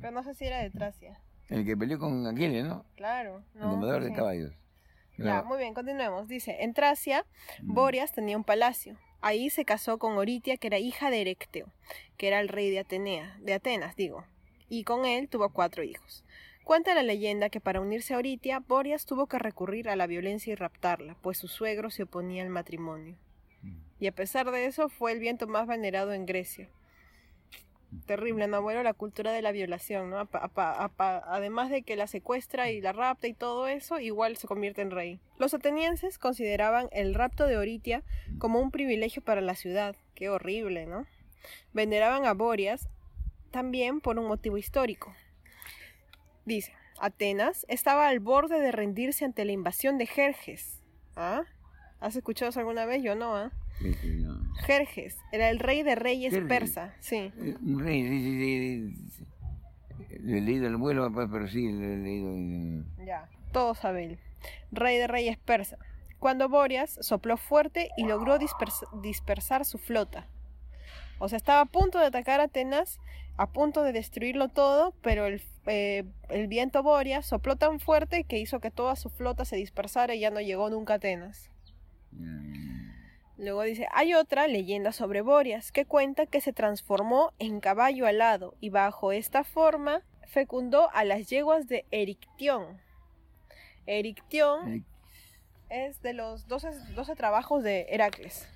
pero 0.00 0.10
no 0.12 0.22
sé 0.22 0.34
si 0.34 0.44
era 0.46 0.58
de 0.58 0.70
Tracia. 0.70 1.18
El 1.48 1.64
que 1.66 1.76
peleó 1.76 1.98
con 1.98 2.26
Aquiles, 2.26 2.64
¿no? 2.64 2.84
Claro. 2.96 3.42
El 3.54 3.60
domador 3.60 4.02
sí. 4.02 4.08
de 4.08 4.14
caballos. 4.14 4.52
Ya, 5.18 5.24
Claro. 5.24 5.46
muy 5.46 5.58
bien, 5.58 5.74
continuemos. 5.74 6.26
Dice, 6.28 6.62
en 6.64 6.72
Tracia. 6.72 7.26
Boreas 7.62 8.12
tenía 8.12 8.36
un 8.36 8.44
palacio. 8.44 8.96
Ahí 9.22 9.50
se 9.50 9.64
casó 9.64 9.98
con 9.98 10.18
Oritia, 10.18 10.56
que 10.56 10.66
era 10.66 10.78
hija 10.78 11.08
de 11.08 11.20
Erecteo, 11.20 11.68
que 12.16 12.26
era 12.26 12.40
el 12.40 12.48
rey 12.48 12.70
de 12.70 12.80
Atenea, 12.80 13.36
de 13.40 13.54
Atenas, 13.54 13.94
digo, 13.94 14.26
y 14.68 14.82
con 14.82 15.04
él 15.06 15.28
tuvo 15.28 15.50
cuatro 15.50 15.84
hijos. 15.84 16.24
Cuenta 16.64 16.94
la 16.94 17.04
leyenda 17.04 17.48
que 17.48 17.60
para 17.60 17.80
unirse 17.80 18.14
a 18.14 18.18
Oritia, 18.18 18.58
Borias 18.58 19.06
tuvo 19.06 19.28
que 19.28 19.38
recurrir 19.38 19.88
a 19.88 19.94
la 19.94 20.08
violencia 20.08 20.52
y 20.52 20.56
raptarla, 20.56 21.16
pues 21.22 21.38
su 21.38 21.46
suegro 21.46 21.88
se 21.90 22.02
oponía 22.02 22.42
al 22.42 22.48
matrimonio. 22.48 23.16
Y 24.00 24.08
a 24.08 24.12
pesar 24.12 24.50
de 24.50 24.66
eso, 24.66 24.88
fue 24.88 25.12
el 25.12 25.20
viento 25.20 25.46
más 25.46 25.68
venerado 25.68 26.12
en 26.12 26.26
Grecia. 26.26 26.68
Terrible, 28.06 28.48
¿no? 28.48 28.62
Bueno, 28.62 28.82
la 28.82 28.94
cultura 28.94 29.32
de 29.32 29.42
la 29.42 29.52
violación, 29.52 30.10
¿no? 30.10 30.28
Además 30.98 31.70
de 31.70 31.82
que 31.82 31.96
la 31.96 32.06
secuestra 32.06 32.70
y 32.70 32.80
la 32.80 32.92
rapta 32.92 33.28
y 33.28 33.34
todo 33.34 33.68
eso, 33.68 34.00
igual 34.00 34.36
se 34.36 34.46
convierte 34.46 34.82
en 34.82 34.90
rey. 34.90 35.20
Los 35.38 35.54
atenienses 35.54 36.18
consideraban 36.18 36.88
el 36.92 37.14
rapto 37.14 37.46
de 37.46 37.58
Oritia 37.58 38.02
como 38.38 38.60
un 38.60 38.70
privilegio 38.70 39.22
para 39.22 39.40
la 39.40 39.54
ciudad. 39.54 39.94
Qué 40.14 40.30
horrible, 40.30 40.86
¿no? 40.86 41.06
Veneraban 41.72 42.24
a 42.24 42.32
Borias 42.32 42.88
también 43.50 44.00
por 44.00 44.18
un 44.18 44.26
motivo 44.26 44.56
histórico. 44.56 45.14
Dice, 46.44 46.74
Atenas 46.98 47.66
estaba 47.68 48.08
al 48.08 48.20
borde 48.20 48.60
de 48.60 48.72
rendirse 48.72 49.24
ante 49.24 49.44
la 49.44 49.52
invasión 49.52 49.98
de 49.98 50.06
Jerjes. 50.06 50.80
¿Ah? 51.14 51.44
¿Has 52.00 52.16
escuchado 52.16 52.50
eso 52.50 52.60
alguna 52.60 52.86
vez? 52.86 53.02
Yo 53.02 53.14
no, 53.14 53.36
¿ah? 53.36 53.52
Jerjes 54.66 55.18
era 55.32 55.50
el 55.50 55.58
rey 55.58 55.82
de 55.82 55.94
reyes 55.94 56.32
Jerjes. 56.32 56.48
persa, 56.48 56.94
sí. 57.00 57.32
Eh, 57.38 57.56
Un 57.64 57.80
rey, 57.80 58.02
sí, 58.02 58.20
sí, 58.22 59.10
sí. 59.10 59.26
Lo 60.20 60.36
he 60.36 60.40
leído 60.40 60.66
el 60.68 60.76
vuelo, 60.76 61.10
pero 61.12 61.48
sí, 61.48 61.70
lo 61.72 61.84
he 61.84 61.96
leído. 61.96 62.84
Ya, 63.04 63.28
todo 63.52 63.74
sabe 63.74 64.04
él. 64.04 64.18
Rey 64.70 64.98
de 64.98 65.06
reyes 65.06 65.38
persa. 65.38 65.78
Cuando 66.18 66.48
Borias 66.48 66.98
sopló 67.00 67.36
fuerte 67.36 67.88
y 67.96 68.04
logró 68.04 68.38
dispers- 68.38 68.86
dispersar 69.00 69.64
su 69.64 69.78
flota. 69.78 70.26
O 71.18 71.28
sea, 71.28 71.36
estaba 71.36 71.60
a 71.62 71.66
punto 71.66 71.98
de 71.98 72.06
atacar 72.06 72.40
a 72.40 72.44
Atenas, 72.44 73.00
a 73.36 73.50
punto 73.50 73.82
de 73.82 73.92
destruirlo 73.92 74.48
todo, 74.48 74.94
pero 75.02 75.26
el, 75.26 75.42
eh, 75.66 76.04
el 76.28 76.46
viento 76.46 76.82
Borias 76.82 77.26
sopló 77.26 77.56
tan 77.56 77.80
fuerte 77.80 78.24
que 78.24 78.38
hizo 78.38 78.60
que 78.60 78.70
toda 78.70 78.94
su 78.96 79.08
flota 79.08 79.44
se 79.44 79.56
dispersara 79.56 80.14
y 80.14 80.20
ya 80.20 80.30
no 80.30 80.40
llegó 80.40 80.70
nunca 80.70 80.94
a 80.94 80.96
Atenas. 80.96 81.48
Luego 83.38 83.62
dice, 83.62 83.88
hay 83.92 84.14
otra 84.14 84.46
leyenda 84.46 84.92
sobre 84.92 85.22
Borias 85.22 85.72
que 85.72 85.86
cuenta 85.86 86.26
que 86.26 86.40
se 86.40 86.52
transformó 86.52 87.32
en 87.38 87.60
caballo 87.60 88.06
alado 88.06 88.54
y 88.60 88.68
bajo 88.68 89.12
esta 89.12 89.42
forma 89.42 90.02
fecundó 90.26 90.90
a 90.92 91.04
las 91.04 91.28
yeguas 91.28 91.66
de 91.66 91.86
Erictión. 91.90 92.80
Erictión 93.86 94.84
es 95.70 96.00
de 96.02 96.12
los 96.12 96.46
12, 96.46 96.94
12 96.94 97.16
trabajos 97.16 97.62
de 97.62 97.86
Heracles. 97.90 98.48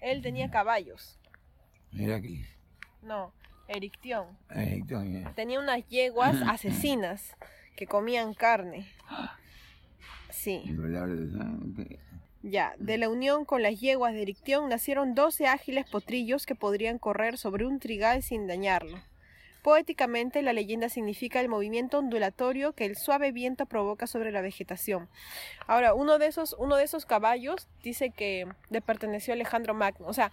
Él 0.00 0.22
tenía 0.22 0.50
caballos. 0.50 1.20
Heracles. 1.96 2.48
No, 3.02 3.32
Erictión. 3.68 4.38
Entonces, 4.50 5.34
Tenía 5.34 5.60
unas 5.60 5.86
yeguas 5.88 6.36
asesinas 6.48 7.36
que 7.76 7.86
comían 7.86 8.34
carne. 8.34 8.88
Sí. 10.30 10.62
Ya, 12.42 12.74
de 12.78 12.98
la 12.98 13.08
unión 13.08 13.44
con 13.44 13.62
las 13.62 13.78
yeguas 13.80 14.14
de 14.14 14.22
Erictión 14.22 14.68
nacieron 14.68 15.14
12 15.14 15.46
ágiles 15.46 15.86
potrillos 15.88 16.44
que 16.44 16.54
podrían 16.56 16.98
correr 16.98 17.38
sobre 17.38 17.66
un 17.66 17.78
trigal 17.78 18.22
sin 18.22 18.46
dañarlo. 18.48 18.98
Poéticamente, 19.62 20.42
la 20.42 20.52
leyenda 20.52 20.88
significa 20.88 21.38
el 21.38 21.48
movimiento 21.48 21.98
ondulatorio 22.00 22.72
que 22.72 22.84
el 22.84 22.96
suave 22.96 23.30
viento 23.30 23.64
provoca 23.66 24.08
sobre 24.08 24.32
la 24.32 24.40
vegetación. 24.40 25.08
Ahora, 25.68 25.94
uno 25.94 26.18
de 26.18 26.26
esos, 26.26 26.56
uno 26.58 26.74
de 26.74 26.82
esos 26.82 27.06
caballos 27.06 27.68
dice 27.84 28.10
que 28.10 28.48
le 28.70 28.80
perteneció 28.80 29.32
a 29.32 29.36
Alejandro 29.36 29.72
Magno. 29.72 30.08
O 30.08 30.12
sea, 30.12 30.32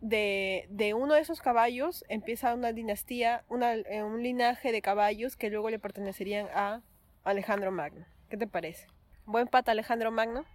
de, 0.00 0.66
de 0.70 0.94
uno 0.94 1.12
de 1.12 1.20
esos 1.20 1.42
caballos 1.42 2.06
empieza 2.08 2.54
una 2.54 2.72
dinastía, 2.72 3.44
una- 3.50 3.74
eh, 3.74 4.02
un 4.02 4.22
linaje 4.22 4.72
de 4.72 4.80
caballos 4.80 5.36
que 5.36 5.50
luego 5.50 5.68
le 5.68 5.78
pertenecerían 5.78 6.46
a 6.54 6.80
Alejandro 7.24 7.70
Magno. 7.70 8.06
¿Qué 8.30 8.38
te 8.38 8.46
parece? 8.46 8.86
¿Buen 9.26 9.46
pata 9.46 9.72
Alejandro 9.72 10.10
Magno? 10.10 10.46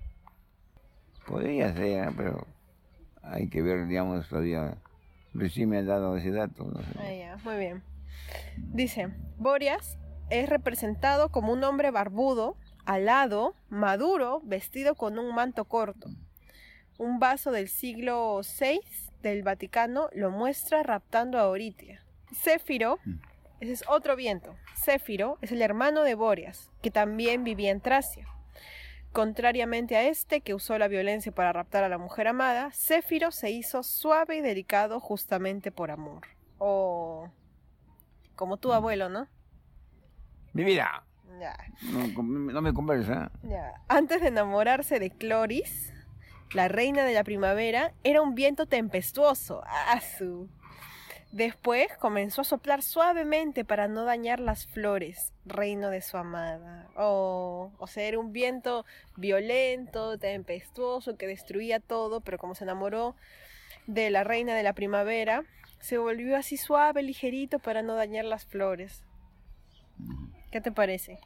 Podría 1.27 1.73
ser, 1.73 2.09
pero 2.15 2.45
hay 3.21 3.49
que 3.49 3.61
ver, 3.61 3.87
digamos, 3.87 4.27
todavía. 4.27 4.77
Recién 5.33 5.69
me 5.69 5.79
han 5.79 5.87
dado 5.87 6.15
ese 6.15 6.31
dato. 6.31 6.65
No 6.65 6.79
sé. 6.81 6.99
Ah, 6.99 7.13
ya, 7.13 7.37
muy 7.43 7.57
bien. 7.57 7.83
Dice, 8.57 9.09
Borias 9.37 9.97
es 10.29 10.49
representado 10.49 11.29
como 11.29 11.51
un 11.53 11.63
hombre 11.63 11.91
barbudo, 11.91 12.57
alado, 12.85 13.55
maduro, 13.69 14.41
vestido 14.43 14.95
con 14.95 15.17
un 15.17 15.33
manto 15.33 15.65
corto. 15.65 16.09
Un 16.97 17.19
vaso 17.19 17.51
del 17.51 17.67
siglo 17.67 18.41
VI 18.41 18.81
del 19.21 19.43
Vaticano 19.43 20.09
lo 20.13 20.29
muestra 20.29 20.83
raptando 20.83 21.39
a 21.39 21.49
Oritia. 21.49 22.03
Céfiro, 22.33 22.99
ese 23.59 23.71
es 23.71 23.83
otro 23.87 24.15
viento. 24.15 24.55
Céfiro 24.75 25.37
es 25.41 25.51
el 25.51 25.61
hermano 25.61 26.03
de 26.03 26.15
Borias, 26.15 26.69
que 26.81 26.91
también 26.91 27.43
vivía 27.43 27.71
en 27.71 27.81
Tracia. 27.81 28.27
Contrariamente 29.13 29.95
a 29.95 30.03
este, 30.03 30.41
que 30.41 30.55
usó 30.55 30.77
la 30.79 30.87
violencia 30.87 31.31
para 31.31 31.53
raptar 31.53 31.83
a 31.83 31.89
la 31.89 31.99
mujer 31.99 32.27
amada, 32.27 32.71
Céfiro 32.73 33.29
se 33.31 33.51
hizo 33.51 33.83
suave 33.83 34.37
y 34.37 34.41
delicado 34.41 34.99
justamente 34.99 35.71
por 35.71 35.91
amor. 35.91 36.27
O 36.57 37.29
como 38.35 38.57
tu 38.57 38.73
abuelo, 38.73 39.09
¿no? 39.09 39.27
Mi 40.53 40.63
vida, 40.63 41.05
Ya. 41.39 41.55
no, 41.91 42.61
me 42.61 42.73
conversa. 42.73 43.31
Ya. 43.43 43.73
Antes 43.87 44.19
de 44.21 44.29
enamorarse 44.29 44.99
de 44.99 45.11
Cloris, 45.11 45.93
la 46.53 46.67
reina 46.67 47.03
de 47.03 47.13
la 47.13 47.23
primavera, 47.23 47.93
era 48.03 48.21
un 48.21 48.33
viento 48.33 48.65
tempestuoso. 48.65 49.61
¡Asu! 49.89 50.49
Después 51.33 51.87
comenzó 51.97 52.41
a 52.41 52.43
soplar 52.43 52.83
suavemente 52.83 53.65
para 53.65 53.87
no 53.87 54.05
dañar 54.05 54.39
las 54.39 54.67
flores, 54.67 55.33
reino 55.45 55.89
de 55.89 56.03
su 56.03 56.15
amada. 56.15 56.87
Oh, 56.95 57.71
o 57.79 57.87
sea, 57.87 58.03
era 58.03 58.19
un 58.19 58.31
viento 58.31 58.85
violento, 59.17 60.19
tempestuoso, 60.19 61.17
que 61.17 61.25
destruía 61.25 61.79
todo, 61.79 62.21
pero 62.21 62.37
como 62.37 62.53
se 62.53 62.65
enamoró 62.65 63.15
de 63.87 64.11
la 64.11 64.23
reina 64.23 64.53
de 64.53 64.61
la 64.61 64.73
primavera, 64.73 65.43
se 65.79 65.97
volvió 65.97 66.37
así 66.37 66.55
suave, 66.55 67.01
ligerito, 67.01 67.57
para 67.57 67.81
no 67.81 67.95
dañar 67.95 68.25
las 68.25 68.45
flores. 68.45 69.01
¿Qué 70.51 70.61
te 70.61 70.71
parece? 70.71 71.17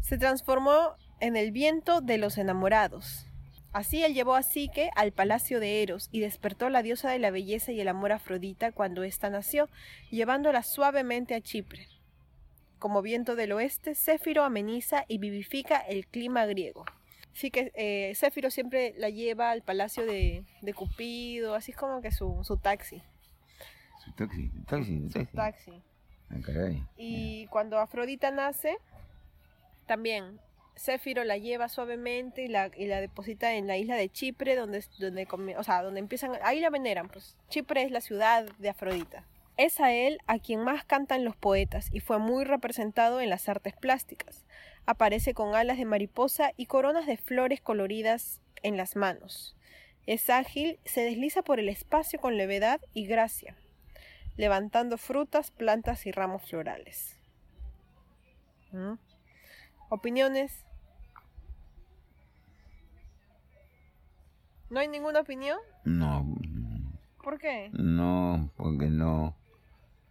Se 0.00 0.18
transformó 0.18 0.94
en 1.20 1.36
el 1.36 1.52
viento 1.52 2.02
de 2.02 2.18
los 2.18 2.36
enamorados. 2.36 3.30
Así 3.74 4.04
él 4.04 4.14
llevó 4.14 4.36
a 4.36 4.44
Psique 4.44 4.90
al 4.94 5.10
palacio 5.10 5.58
de 5.58 5.82
Eros 5.82 6.08
y 6.12 6.20
despertó 6.20 6.68
la 6.68 6.84
diosa 6.84 7.10
de 7.10 7.18
la 7.18 7.32
belleza 7.32 7.72
y 7.72 7.80
el 7.80 7.88
amor 7.88 8.12
Afrodita 8.12 8.70
cuando 8.70 9.02
ésta 9.02 9.30
nació, 9.30 9.68
llevándola 10.12 10.62
suavemente 10.62 11.34
a 11.34 11.40
Chipre. 11.40 11.88
Como 12.78 13.02
viento 13.02 13.34
del 13.34 13.50
oeste, 13.50 13.96
Céfiro 13.96 14.44
ameniza 14.44 15.04
y 15.08 15.18
vivifica 15.18 15.78
el 15.78 16.06
clima 16.06 16.46
griego. 16.46 16.84
Así 17.32 17.50
que 17.50 17.72
eh, 17.74 18.12
Céfiro 18.14 18.48
siempre 18.48 18.94
la 18.96 19.10
lleva 19.10 19.50
al 19.50 19.62
palacio 19.62 20.06
de, 20.06 20.44
de 20.62 20.72
Cupido, 20.72 21.56
así 21.56 21.72
es 21.72 21.76
como 21.76 22.00
que 22.00 22.12
su, 22.12 22.44
su 22.44 22.56
taxi. 22.58 23.02
Su 24.04 24.12
taxi, 24.12 24.50
su 24.50 24.62
taxi, 24.62 25.00
su 25.00 25.08
taxi. 25.08 25.36
taxi. 25.36 25.82
Ah, 26.30 26.36
caray. 26.46 26.80
Y 26.96 27.48
cuando 27.48 27.80
Afrodita 27.80 28.30
nace, 28.30 28.76
también 29.86 30.38
Céfiro 30.76 31.24
la 31.24 31.38
lleva 31.38 31.68
suavemente 31.68 32.42
y 32.42 32.48
la, 32.48 32.70
y 32.76 32.86
la 32.86 33.00
deposita 33.00 33.54
en 33.54 33.66
la 33.66 33.76
isla 33.76 33.96
de 33.96 34.10
Chipre, 34.10 34.56
donde, 34.56 34.84
donde, 34.98 35.26
o 35.56 35.62
sea, 35.62 35.82
donde 35.82 36.00
empiezan, 36.00 36.32
ahí 36.42 36.60
la 36.60 36.70
veneran, 36.70 37.08
pues. 37.08 37.36
Chipre 37.48 37.82
es 37.82 37.90
la 37.90 38.00
ciudad 38.00 38.44
de 38.58 38.68
Afrodita. 38.68 39.24
Es 39.56 39.78
a 39.80 39.92
él 39.92 40.18
a 40.26 40.38
quien 40.38 40.60
más 40.60 40.84
cantan 40.84 41.24
los 41.24 41.36
poetas 41.36 41.88
y 41.92 42.00
fue 42.00 42.18
muy 42.18 42.44
representado 42.44 43.20
en 43.20 43.30
las 43.30 43.48
artes 43.48 43.74
plásticas. 43.74 44.44
Aparece 44.84 45.32
con 45.32 45.54
alas 45.54 45.78
de 45.78 45.84
mariposa 45.84 46.52
y 46.56 46.66
coronas 46.66 47.06
de 47.06 47.16
flores 47.16 47.60
coloridas 47.60 48.40
en 48.62 48.76
las 48.76 48.96
manos. 48.96 49.56
Es 50.06 50.28
ágil, 50.28 50.78
se 50.84 51.02
desliza 51.02 51.42
por 51.42 51.60
el 51.60 51.68
espacio 51.68 52.20
con 52.20 52.36
levedad 52.36 52.80
y 52.92 53.06
gracia 53.06 53.56
levantando 54.36 54.98
frutas, 54.98 55.50
plantas 55.50 56.06
y 56.06 56.12
ramos 56.12 56.42
florales. 56.42 57.16
¿Mm? 58.72 58.94
¿Opiniones? 59.94 60.64
¿No 64.68 64.80
hay 64.80 64.88
ninguna 64.88 65.20
opinión? 65.20 65.56
No, 65.84 66.26
¿Por 67.22 67.38
qué? 67.38 67.70
no, 67.72 68.50
porque 68.56 68.86
no. 68.90 69.36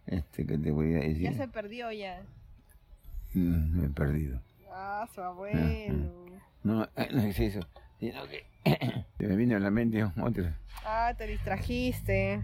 Este, 0.06 0.46
que 0.46 0.56
te 0.56 0.70
voy 0.70 0.94
a 0.94 1.00
decir? 1.00 1.24
Ya 1.24 1.34
se 1.34 1.48
perdió 1.48 1.92
ya. 1.92 2.22
Mm, 3.34 3.78
Me 3.78 3.86
he 3.86 3.90
perdido. 3.90 4.40
Ah, 4.72 5.06
su 5.14 5.20
abuelo. 5.20 5.60
No, 6.62 6.84
eh, 6.96 7.08
no 7.12 7.20
es 7.20 7.38
eso, 7.38 7.60
sino 8.00 8.22
que 8.26 8.46
se 9.18 9.26
me 9.26 9.36
vino 9.36 9.54
a 9.58 9.60
la 9.60 9.70
mente 9.70 10.02
otro. 10.02 10.46
Ah, 10.86 11.12
te 11.14 11.26
distrajiste. 11.26 12.40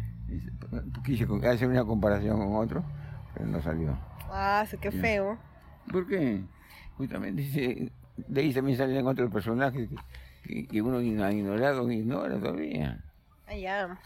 Quise 1.06 1.26
hacer 1.49 1.68
una 1.68 1.87
comparación 1.87 2.37
con 2.37 2.54
otro, 2.56 2.85
pero 3.32 3.47
no 3.47 3.62
salió. 3.62 3.99
Ah, 4.30 4.66
qué 4.78 4.90
feo. 4.90 5.38
¿Por 5.90 6.06
qué? 6.06 6.42
Justamente 7.00 7.90
de 8.28 8.40
ahí 8.42 8.52
también 8.52 8.76
salen 8.76 9.07
otros 9.07 9.33
personajes 9.33 9.88
que, 10.45 10.66
que, 10.66 10.83
uno 10.83 10.99
ha 10.99 11.33
ignorado, 11.33 11.90
ignora 11.90 12.38
todavía. 12.38 13.02
Ah. 13.49 13.99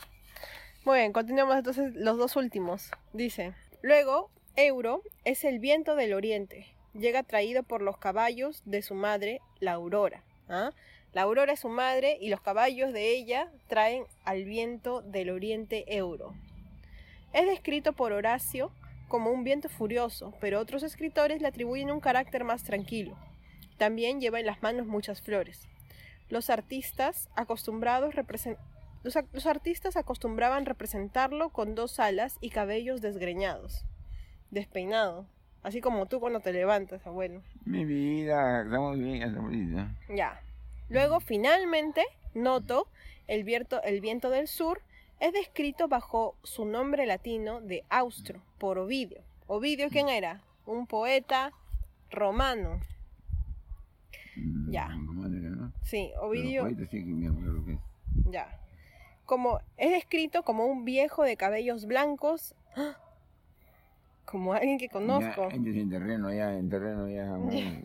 Muy 0.84 0.98
bien, 0.98 1.12
continuamos 1.12 1.56
entonces 1.56 1.92
los 1.96 2.16
dos 2.18 2.36
últimos. 2.36 2.92
Dice, 3.12 3.52
luego, 3.82 4.30
Euro 4.54 5.02
es 5.24 5.42
el 5.42 5.58
viento 5.58 5.96
del 5.96 6.14
oriente. 6.14 6.68
Llega 6.92 7.24
traído 7.24 7.64
por 7.64 7.82
los 7.82 7.98
caballos 7.98 8.62
de 8.64 8.80
su 8.82 8.94
madre, 8.94 9.40
la 9.58 9.72
aurora. 9.72 10.22
¿ah? 10.48 10.70
La 11.14 11.22
aurora 11.22 11.54
es 11.54 11.60
su 11.60 11.68
madre 11.68 12.16
y 12.20 12.28
los 12.28 12.40
caballos 12.40 12.92
de 12.92 13.10
ella 13.10 13.50
traen 13.66 14.04
al 14.24 14.44
viento 14.44 15.02
del 15.02 15.30
oriente 15.30 15.96
Euro. 15.96 16.32
Es 17.32 17.44
descrito 17.46 17.92
por 17.92 18.12
Horacio 18.12 18.70
como 19.14 19.30
un 19.30 19.44
viento 19.44 19.68
furioso, 19.68 20.34
pero 20.40 20.58
otros 20.58 20.82
escritores 20.82 21.40
le 21.40 21.46
atribuyen 21.46 21.92
un 21.92 22.00
carácter 22.00 22.42
más 22.42 22.64
tranquilo. 22.64 23.16
También 23.78 24.20
lleva 24.20 24.40
en 24.40 24.46
las 24.46 24.60
manos 24.60 24.88
muchas 24.88 25.22
flores. 25.22 25.68
Los 26.30 26.50
artistas 26.50 27.28
acostumbrados 27.36 28.16
los, 29.04 29.16
los, 29.32 29.46
artistas 29.46 29.96
acostumbraban 29.96 30.66
representarlo 30.66 31.50
con 31.50 31.76
dos 31.76 32.00
alas 32.00 32.38
y 32.40 32.50
cabellos 32.50 33.02
desgreñados, 33.02 33.84
despeinado, 34.50 35.26
así 35.62 35.80
como 35.80 36.06
tú 36.06 36.18
cuando 36.18 36.40
te 36.40 36.52
levantas, 36.52 37.06
abuelo. 37.06 37.40
Mi 37.64 37.84
vida, 37.84 38.62
estamos 38.64 38.98
bien, 38.98 39.22
estamos 39.22 39.50
bien. 39.52 39.96
Ya. 40.08 40.40
Luego, 40.88 41.20
finalmente, 41.20 42.02
Noto, 42.34 42.88
el 43.28 43.44
viento, 43.44 43.80
el 43.84 44.00
viento 44.00 44.28
del 44.28 44.48
sur, 44.48 44.82
es 45.20 45.32
descrito 45.32 45.88
bajo 45.88 46.36
su 46.42 46.64
nombre 46.64 47.06
latino 47.06 47.60
de 47.60 47.84
Austro, 47.88 48.40
por 48.58 48.78
Ovidio. 48.78 49.22
¿Ovidio 49.46 49.88
quién 49.90 50.08
era? 50.08 50.42
Un 50.66 50.86
poeta 50.86 51.52
romano. 52.10 52.80
Mm, 54.36 54.70
Ya. 54.70 54.88
¿no? 54.88 55.72
Sí, 55.82 56.12
Ovidio. 56.20 56.66
es. 56.66 56.76
Ya. 58.30 58.60
Como 59.26 59.60
es 59.76 59.90
descrito 59.90 60.42
como 60.42 60.66
un 60.66 60.84
viejo 60.84 61.22
de 61.22 61.36
cabellos 61.36 61.86
blancos, 61.86 62.54
¡ah! 62.76 62.96
como 64.24 64.52
alguien 64.54 64.78
que 64.78 64.88
conozco. 64.88 65.48
Ya, 65.48 65.56
este 65.56 65.70
es 65.70 65.76
en 65.76 65.90
terreno, 65.90 66.32
ya, 66.32 66.56
en 66.56 66.68
terreno, 66.68 67.08
ya. 67.08 67.26
¿no? 67.26 67.48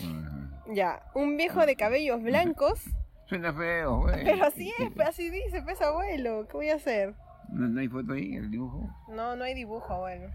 Ajá. 0.00 0.64
Ya, 0.72 1.02
un 1.14 1.36
viejo 1.36 1.64
de 1.64 1.76
cabellos 1.76 2.22
blancos, 2.22 2.84
Suena 3.28 3.52
feo, 3.52 4.00
güey. 4.00 4.24
pero 4.24 4.46
así 4.46 4.72
es, 4.78 4.90
pues, 4.94 5.08
así 5.08 5.30
dice, 5.30 5.62
pues 5.62 5.80
abuelo, 5.82 6.46
¿qué 6.48 6.56
voy 6.56 6.70
a 6.70 6.76
hacer? 6.76 7.14
¿No, 7.50 7.68
no 7.68 7.80
hay 7.80 7.88
foto 7.88 8.12
ahí, 8.12 8.36
el 8.36 8.50
dibujo? 8.50 8.88
No, 9.08 9.36
no 9.36 9.44
hay 9.44 9.54
dibujo, 9.54 9.92
abuelo. 9.92 10.30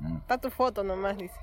No. 0.00 0.18
Está 0.18 0.38
tu 0.38 0.50
foto 0.50 0.84
nomás, 0.84 1.16
dice. 1.16 1.34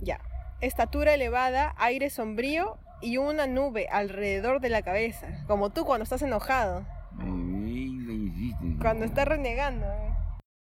Ya. 0.00 0.20
Estatura 0.60 1.14
elevada, 1.14 1.74
aire 1.78 2.10
sombrío 2.10 2.78
y 3.00 3.16
una 3.16 3.46
nube 3.46 3.88
alrededor 3.90 4.60
de 4.60 4.68
la 4.68 4.82
cabeza. 4.82 5.26
Como 5.46 5.70
tú 5.70 5.84
cuando 5.84 6.04
estás 6.04 6.22
enojado. 6.22 6.86
Ay, 7.18 7.90
le 7.98 8.14
hiciste. 8.14 8.76
Cuando 8.80 9.04
estás 9.04 9.26
renegando. 9.26 9.86
¿eh? 9.86 10.14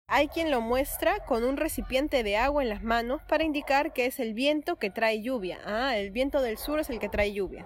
Hay 0.07 0.27
quien 0.27 0.49
lo 0.49 0.61
muestra 0.61 1.19
con 1.25 1.43
un 1.43 1.57
recipiente 1.57 2.23
de 2.23 2.37
agua 2.37 2.63
en 2.63 2.69
las 2.69 2.83
manos 2.83 3.21
para 3.23 3.43
indicar 3.43 3.93
que 3.93 4.07
es 4.07 4.19
el 4.19 4.33
viento 4.33 4.77
que 4.77 4.89
trae 4.89 5.21
lluvia. 5.21 5.59
Ah, 5.65 5.95
el 5.97 6.11
viento 6.11 6.41
del 6.41 6.57
sur 6.57 6.79
es 6.79 6.89
el 6.89 6.99
que 6.99 7.09
trae 7.09 7.33
lluvia. 7.33 7.65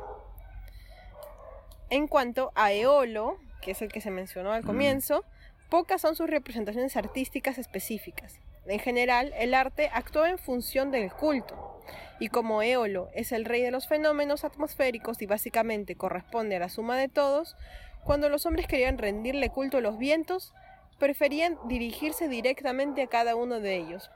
En 1.90 2.08
cuanto 2.08 2.52
a 2.56 2.74
Eolo, 2.74 3.38
que 3.62 3.72
es 3.72 3.82
el 3.82 3.92
que 3.92 4.02
se 4.02 4.12
mencionó 4.12 4.52
al 4.52 4.64
comienzo, 4.64 5.24
pocas 5.70 6.02
son 6.02 6.16
sus 6.16 6.30
representaciones 6.30 6.98
artísticas 6.98 7.58
específicas. 7.58 8.40
En 8.66 8.80
general, 8.80 9.34
el 9.38 9.54
arte 9.54 9.90
actúa 9.94 10.30
en 10.30 10.38
función 10.38 10.92
del 10.92 11.12
culto, 11.12 11.82
y 12.20 12.30
como 12.30 12.62
Eolo 12.62 13.10
es 13.14 13.32
el 13.32 13.46
rey 13.46 13.62
de 13.62 13.72
los 13.72 13.88
fenómenos 13.88 14.44
atmosféricos 14.44 15.22
y 15.22 15.26
básicamente 15.26 15.96
corresponde 15.96 16.56
a 16.56 16.60
la 16.60 16.70
suma 16.70 16.98
de 16.98 17.10
todos, 17.10 17.58
cuando 18.04 18.30
los 18.30 18.46
hombres 18.46 18.68
querían 18.68 18.98
rendirle 18.98 19.50
culto 19.50 19.78
a 19.78 19.82
los 19.82 19.98
vientos, 19.98 20.54
preferían 21.00 21.58
dirigirse 21.68 22.30
directamente 22.30 23.02
a 23.02 23.08
cada 23.08 23.36
uno 23.36 23.60
de 23.60 23.76
ellos. 23.76 24.10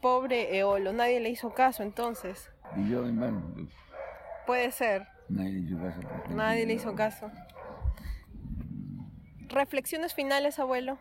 Pobre 0.00 0.58
Eolo, 0.58 0.92
nadie 0.92 1.20
le 1.20 1.30
hizo 1.30 1.54
caso 1.54 1.82
entonces. 1.82 2.50
Puede 4.46 4.70
ser, 4.72 5.06
nadie 5.28 5.52
le 5.52 5.60
hizo 5.60 5.78
caso. 5.78 6.00
nadie 6.30 6.66
le 6.66 6.74
hizo 6.74 6.94
caso. 6.94 7.30
Reflexiones 9.48 10.14
finales, 10.14 10.58
abuelo. 10.58 10.98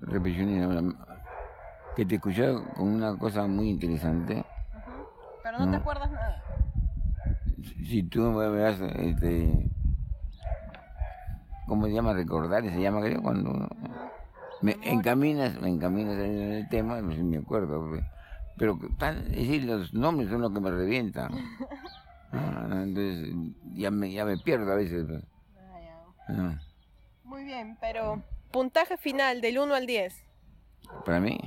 Repetición, 0.00 0.96
que 1.96 2.04
te 2.04 2.16
escuché 2.16 2.52
con 2.76 2.88
una 2.88 3.16
cosa 3.16 3.46
muy 3.46 3.70
interesante. 3.70 4.44
Pero 5.42 5.58
no 5.58 5.64
te 5.66 5.70
No. 5.72 5.76
acuerdas 5.78 6.10
nada. 6.10 6.42
Si 7.86 8.02
tú 8.04 8.20
me 8.22 8.46
este, 8.96 9.70
¿cómo 11.66 11.86
se 11.86 11.92
llama? 11.92 12.12
Recordar, 12.12 12.62
se 12.64 12.80
llama 12.80 13.00
creo 13.00 13.22
cuando 13.22 13.50
uno- 13.50 13.68
me 14.62 14.76
encaminas, 14.82 15.60
me 15.60 15.68
encaminas 15.68 16.14
en 16.18 16.38
el 16.52 16.68
tema, 16.68 17.00
pues 17.02 17.18
me 17.22 17.38
acuerdo, 17.38 17.86
pues. 17.88 18.02
pero 18.56 18.78
tan, 18.98 19.18
es 19.26 19.30
decir, 19.36 19.64
los 19.64 19.92
nombres 19.94 20.30
son 20.30 20.40
los 20.42 20.52
que 20.52 20.60
me 20.60 20.70
revientan. 20.70 21.30
Ah, 22.34 22.82
entonces 22.82 23.28
ya 23.74 23.90
me, 23.90 24.10
ya 24.12 24.24
me 24.24 24.36
pierdo 24.38 24.72
a 24.72 24.76
veces. 24.76 25.04
pues. 25.06 25.22
Ah, 26.28 26.58
Muy 27.22 27.44
bien, 27.44 27.76
pero 27.80 28.22
puntaje 28.50 28.96
final 28.96 29.40
del 29.40 29.58
1 29.58 29.74
al 29.74 29.86
10. 29.86 30.22
Para 31.04 31.20
mí, 31.20 31.38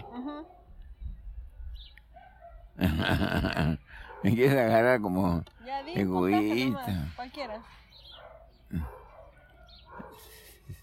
me 4.23 4.35
quieres 4.35 4.53
agarrar 4.57 5.01
como 5.01 5.43
Ya 5.65 5.83
di 5.83 5.93
Egoísta. 5.99 7.07
cualquiera. 7.15 7.61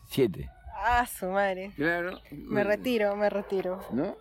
siete. 0.08 0.48
Ah, 0.76 1.06
su 1.06 1.26
madre. 1.26 1.72
Claro. 1.76 2.20
Me 2.30 2.62
retiro, 2.62 3.16
me 3.16 3.28
retiro. 3.30 3.80
¿No? 3.90 4.16